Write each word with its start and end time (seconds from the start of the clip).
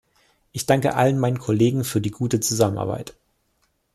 Ich 0.51 0.65
danke 0.65 0.95
allen 0.95 1.19
meinen 1.19 1.37
Kollegen 1.37 1.83
für 1.83 2.01
die 2.01 2.09
gute 2.09 2.39
Zusammenarbeit. 2.39 3.13